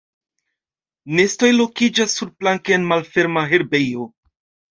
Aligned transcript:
Nestoj 1.17 1.49
lokiĝas 1.57 2.17
surplanke 2.21 2.75
en 2.77 2.89
malferma 2.93 3.47
herbejo. 3.55 4.09